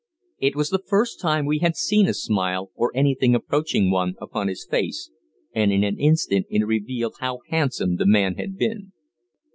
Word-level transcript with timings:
It 0.39 0.55
was 0.55 0.71
the 0.71 0.81
first 0.83 1.19
time 1.21 1.45
we 1.45 1.59
had 1.59 1.75
seen 1.75 2.07
a 2.07 2.15
smile, 2.15 2.71
or 2.73 2.91
anything 2.95 3.35
approaching 3.35 3.91
one, 3.91 4.15
upon 4.19 4.47
his 4.47 4.65
face, 4.65 5.11
and 5.53 5.71
in 5.71 5.83
an 5.83 5.99
instant 5.99 6.47
it 6.49 6.65
revealed 6.65 7.17
how 7.19 7.41
handsome 7.49 7.97
the 7.97 8.07
man 8.07 8.33
had 8.33 8.57
been. 8.57 8.93